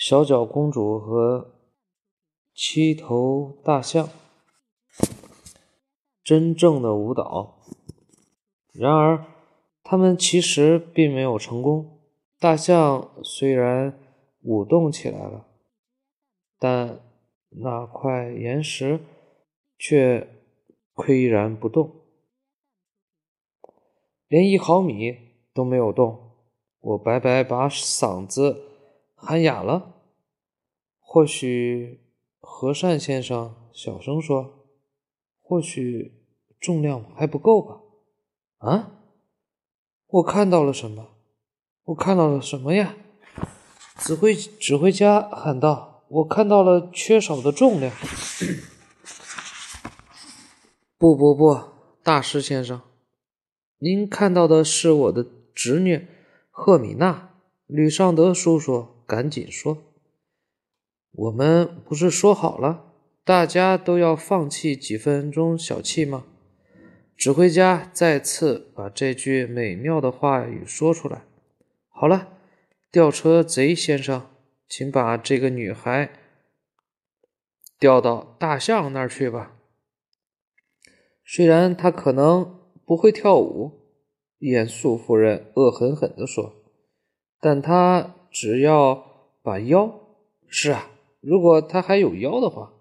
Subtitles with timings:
[0.00, 1.56] 小脚公主和
[2.54, 4.08] 七头大象，
[6.22, 7.58] 真正的舞蹈。
[8.72, 9.26] 然而，
[9.82, 11.98] 他们其实并没有成功。
[12.38, 13.98] 大象虽然
[14.42, 15.48] 舞动起来了，
[16.60, 17.00] 但
[17.48, 19.00] 那块岩石
[19.76, 20.28] 却
[20.94, 22.02] 岿然不动，
[24.28, 25.18] 连一毫米
[25.52, 26.36] 都没有动。
[26.78, 28.66] 我白白把嗓子。
[29.20, 29.96] 喊哑了，
[31.00, 32.00] 或许
[32.40, 34.68] 和善先生小声说
[35.42, 36.24] ：“或许
[36.60, 37.80] 重量还不够吧？”
[38.58, 38.92] 啊！
[40.06, 41.08] 我看到了什么？
[41.86, 42.94] 我看到了什么呀？
[43.98, 47.92] 指挥指挥家喊道：“我看到了缺少的重量。
[50.96, 51.58] ”不不不，
[52.02, 52.80] 大师先生，
[53.78, 56.06] 您看到的是我的侄女
[56.50, 57.34] 赫米娜，
[57.66, 58.97] 吕尚德叔叔。
[59.08, 59.84] 赶紧说！
[61.12, 62.92] 我们不是说好了，
[63.24, 66.26] 大家都要放弃几分钟小气吗？
[67.16, 71.24] 指挥家再次把这句美妙的话语说出来。
[71.88, 72.36] 好了，
[72.92, 74.26] 吊车贼先生，
[74.68, 76.10] 请把这个女孩
[77.78, 79.56] 调到大象那儿去吧。
[81.24, 83.72] 虽然她可能不会跳舞，
[84.40, 86.52] 严肃夫人恶狠狠地说，
[87.40, 88.16] 但她。
[88.30, 89.07] 只要
[89.48, 89.90] 把腰，
[90.46, 92.74] 是啊，如果他还有腰的话，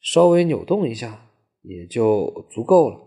[0.00, 1.28] 稍微扭动一下
[1.62, 3.00] 也就足够了。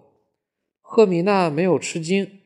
[0.82, 2.42] 赫米娜没有吃惊，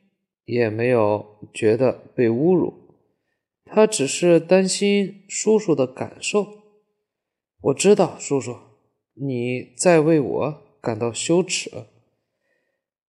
[0.45, 2.71] 也没有觉得被侮辱，
[3.65, 6.47] 她只是担心叔叔的感受。
[7.61, 8.55] 我知道，叔叔，
[9.15, 11.71] 你在为我感到羞耻。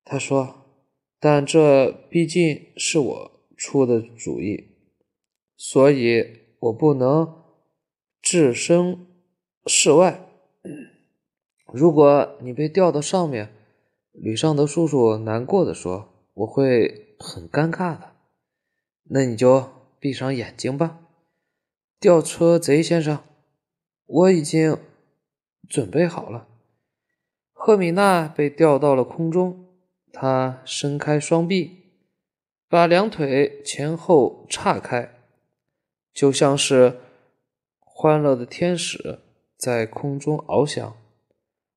[0.03, 0.65] 他说，
[1.21, 4.65] 但这毕竟是我出的主意。
[5.61, 6.25] 所以
[6.61, 7.43] 我不能
[8.21, 9.07] 置身
[9.67, 10.27] 事外。
[11.73, 13.53] 如果你被吊到上面，
[14.13, 18.13] 吕尚德叔叔难过的说：“我会很尴尬的。”
[19.11, 19.69] 那你就
[20.01, 20.99] 闭上眼睛吧，
[22.01, 23.21] 吊车贼先生，
[24.07, 24.79] 我已经
[25.69, 26.49] 准备好了。
[27.53, 29.67] 赫米娜被吊到了空中，
[30.13, 31.93] 她伸开双臂，
[32.69, 35.18] 把两腿前后岔开。
[36.19, 36.99] 就像是
[37.79, 39.21] 欢乐的天使
[39.57, 40.97] 在空中翱翔，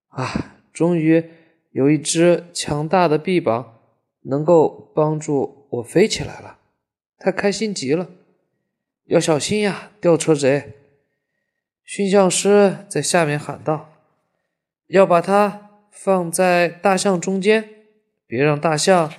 [0.08, 0.56] 啊！
[0.74, 1.30] 终于
[1.70, 3.82] 有一只强大的臂膀
[4.22, 6.58] 能够帮助我飞起来了，
[7.20, 8.10] 他开心极了。
[9.06, 10.74] 要小心呀，吊车贼！
[11.84, 13.94] 驯象师在下面喊道
[14.90, 17.70] ：“要把它放在大象中间，
[18.26, 19.14] 别让大象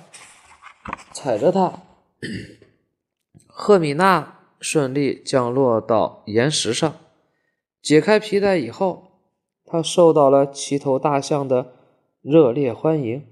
[1.13, 1.79] 踩着它。
[3.47, 4.42] ”赫米娜。
[4.63, 6.95] 顺利降落到岩石上，
[7.81, 9.19] 解开皮带以后，
[9.65, 11.73] 他受到了七头大象的
[12.21, 13.27] 热烈欢迎。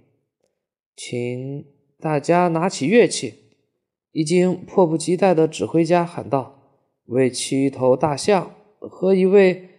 [0.94, 1.66] 请
[1.98, 3.56] 大家拿起乐器，
[4.12, 9.70] 已经迫不及待的指挥家喊道：“为七头大象和一位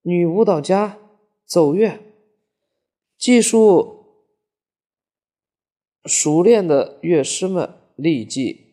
[0.00, 0.98] 女舞蹈家
[1.44, 2.00] 奏乐。”
[3.18, 4.06] 技术
[6.06, 8.63] 熟练的乐师们立即。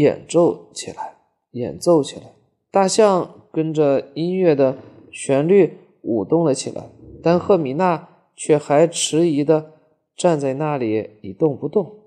[0.00, 1.16] 演奏起来，
[1.52, 2.34] 演奏起来，
[2.70, 4.76] 大象跟着音乐的
[5.10, 6.90] 旋律舞动了起来，
[7.22, 9.72] 但赫米娜却还迟疑的
[10.14, 12.00] 站在那里一动不动。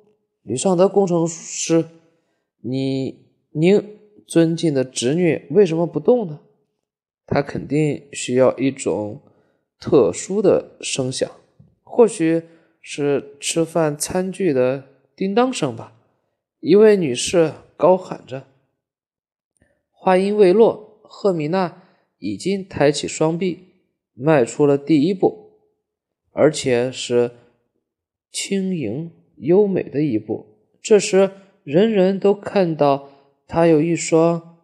[0.44, 1.86] 吕尚德工程师，
[2.62, 3.84] 你您
[4.28, 6.42] 尊敬的侄女为什么不动呢？
[7.26, 9.22] 她肯定需要一种
[9.80, 11.30] 特殊的声响，
[11.84, 12.44] 或许
[12.82, 14.84] 是吃饭餐具的
[15.16, 15.94] 叮当声吧。
[16.60, 17.52] 一位女士。
[17.80, 18.46] 高喊着，
[19.90, 21.82] 话音未落，赫米娜
[22.18, 25.54] 已经抬起双臂，迈出了第一步，
[26.34, 27.32] 而且是
[28.30, 30.58] 轻盈优美的一步。
[30.82, 31.32] 这时，
[31.64, 33.10] 人人都看到
[33.48, 34.58] 她有一双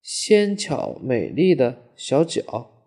[0.00, 2.84] 纤巧美丽的小脚。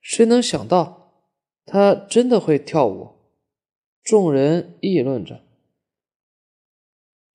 [0.00, 1.26] 谁能想到，
[1.66, 3.10] 她真的会跳舞？
[4.02, 5.47] 众人议论着。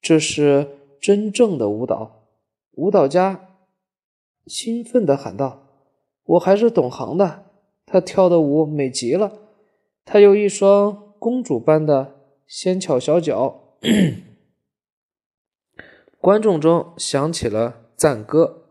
[0.04, 0.68] 这是
[1.00, 2.28] 真正的舞蹈，
[2.74, 3.58] 舞蹈家
[4.46, 5.64] 兴奋地喊道
[6.36, 7.46] ：“我还是懂行的，
[7.86, 9.32] 他跳的舞美极了，
[10.04, 12.16] 他有一双公主般的
[12.46, 13.78] 纤巧小脚。
[16.20, 18.66] ”观众中响起了赞歌：“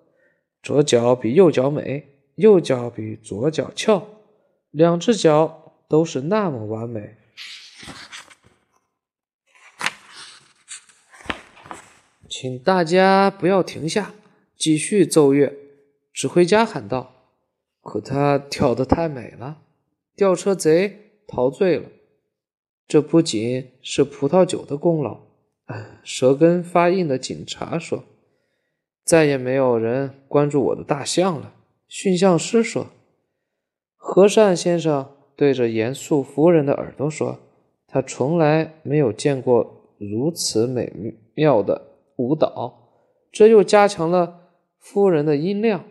[0.62, 4.06] 左脚比右脚美，右脚比左脚翘，
[4.70, 7.16] 两只脚都是那么完美。”
[12.34, 14.14] 请大家不要停下，
[14.56, 15.52] 继续奏乐。”
[16.14, 17.12] 指挥家喊道。
[17.82, 19.58] 可他跳得太美了，
[20.16, 21.90] 吊车贼陶醉了。
[22.88, 25.20] 这不仅是葡萄酒的功劳。
[26.02, 28.02] 舌根发硬的警察说
[29.04, 31.52] ：“再也没有人关注我的大象了。”
[31.86, 32.86] 驯象师说
[33.98, 37.38] ：“和善先生对着严肃夫人的耳朵说，
[37.86, 40.90] 他从来没有见过如此美
[41.34, 41.91] 妙的
[42.22, 42.78] 舞蹈。”
[43.32, 45.84] 这又加强了夫人的音量。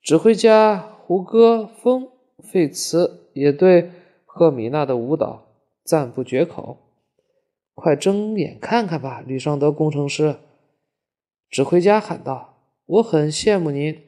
[0.00, 2.08] 指挥家胡歌风
[2.38, 3.90] 费茨也对
[4.24, 5.48] 赫米娜的舞蹈
[5.84, 6.78] 赞不绝口。
[7.74, 10.36] 快睁眼看看吧，吕尚德工程师！
[11.48, 14.00] 指挥家喊道：“我很羡慕您，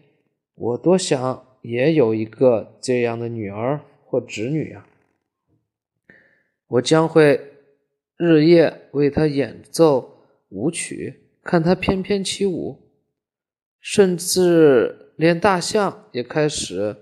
[0.55, 4.87] 我多想也有一个这样的女儿或侄女呀！
[6.69, 7.41] 我将会
[8.17, 10.12] 日夜为她演奏
[10.53, 12.79] 舞曲，看她翩翩起舞，
[13.81, 16.97] 甚至连大象也开始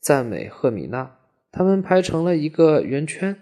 [0.00, 1.18] 赞美赫米娜。
[1.50, 3.40] 他们排成了一个圆圈。”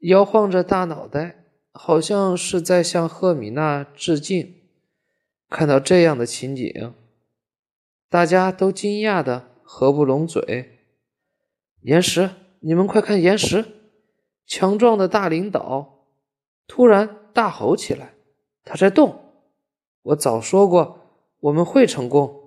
[0.00, 4.54] 摇晃着大脑袋，好像是在向赫米娜致敬。
[5.48, 6.94] 看到这样的情景，
[8.08, 10.78] 大家都惊讶的合不拢嘴。
[11.80, 12.30] 岩石，
[12.60, 13.20] 你们快看！
[13.20, 13.64] 岩石，
[14.46, 16.06] 强壮的大领导
[16.66, 18.14] 突然大吼起来
[18.64, 19.32] ：“他在动！”
[20.02, 21.00] 我早说过，
[21.40, 22.40] 我们会成功。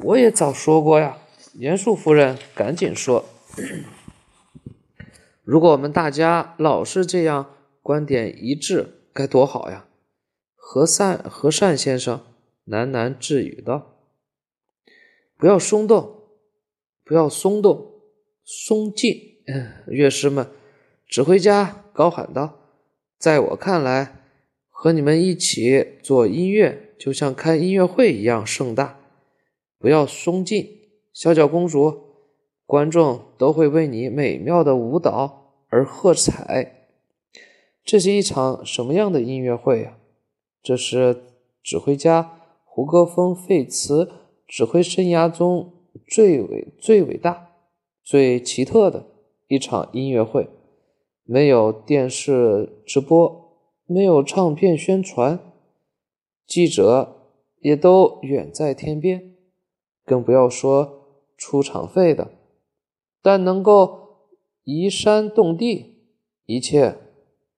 [0.00, 1.18] 我也早说过呀。
[1.54, 3.24] 严肃夫人赶紧说。
[5.42, 9.86] 如果我们大家老是这样观点一致，该多好呀！
[10.54, 12.20] 和善和善先生
[12.66, 13.96] 喃喃自语道
[15.38, 16.24] ：“不要松动，
[17.02, 17.92] 不要松动，
[18.44, 19.40] 松劲！”
[19.88, 20.46] 乐师们，
[21.06, 22.57] 指挥家高喊道
[23.18, 24.22] ：“在我看来，
[24.70, 28.98] 和你们一起做音乐，就像开音乐会一样盛大。
[29.78, 30.78] 不要松劲，
[31.12, 32.04] 小脚公主。”
[32.64, 36.90] 观众都会为你美妙的舞蹈而喝彩。
[37.82, 39.96] 这是一场什么样的音乐会呀？
[40.62, 41.22] 这是
[41.62, 44.10] 指挥家胡歌风费茨
[44.46, 45.72] 指挥生涯中
[46.06, 47.52] 最伟、最伟大、
[48.04, 49.06] 最奇特的
[49.46, 50.50] 一场音乐会。
[51.30, 55.38] 没有电视直播，没有唱片宣传，
[56.46, 59.34] 记者也都远在天边，
[60.06, 61.04] 更不要说
[61.36, 62.30] 出场费的。
[63.20, 64.30] 但能够
[64.64, 65.96] 移山动地，
[66.46, 66.96] 一切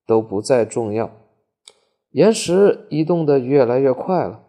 [0.05, 1.12] 都不再重要。
[2.11, 4.46] 岩石移动的越来越快了，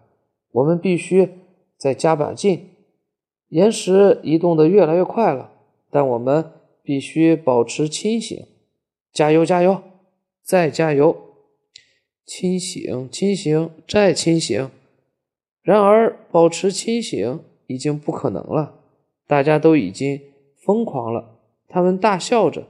[0.51, 1.29] 我们必须
[1.77, 2.69] 再加把劲。
[3.49, 5.51] 岩石移动的越来越快了，
[5.91, 6.51] 但我们
[6.81, 8.47] 必须保持清醒。
[9.13, 9.83] 加油，加油，
[10.41, 11.15] 再加油！
[12.25, 14.69] 清醒，清醒，再清醒。
[15.61, 18.79] 然而，保持清醒已经不可能了。
[19.27, 20.21] 大家都已经。
[20.63, 22.67] 疯狂了，他们大笑着。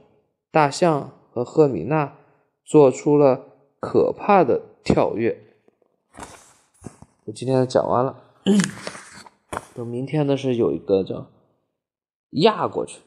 [0.50, 2.16] 大象和赫米娜
[2.64, 3.48] 做出了
[3.78, 5.38] 可怕的跳跃。
[7.26, 8.22] 我今天讲完了，
[9.76, 11.30] 等明天的是有一个叫
[12.30, 13.00] 压过去。